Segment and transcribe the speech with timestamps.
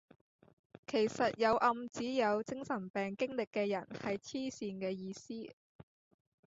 [0.87, 5.53] 其實有暗指有精神病經歷嘅人係痴線嘅意思